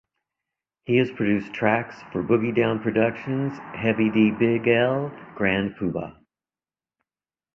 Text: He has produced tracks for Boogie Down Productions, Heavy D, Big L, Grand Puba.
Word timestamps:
He 0.85 0.95
has 0.97 1.11
produced 1.11 1.53
tracks 1.53 1.95
for 2.11 2.23
Boogie 2.23 2.55
Down 2.55 2.79
Productions, 2.79 3.55
Heavy 3.75 4.09
D, 4.09 4.31
Big 4.31 4.67
L, 4.67 5.11
Grand 5.35 5.75
Puba. 5.75 6.17